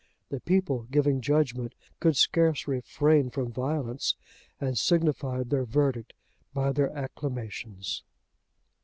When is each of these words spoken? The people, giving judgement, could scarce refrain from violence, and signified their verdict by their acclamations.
The 0.29 0.39
people, 0.39 0.87
giving 0.89 1.21
judgement, 1.21 1.75
could 1.99 2.17
scarce 2.17 2.67
refrain 2.67 3.29
from 3.29 3.51
violence, 3.51 4.15
and 4.59 4.75
signified 4.75 5.51
their 5.51 5.63
verdict 5.63 6.13
by 6.55 6.71
their 6.71 6.89
acclamations. 6.97 8.01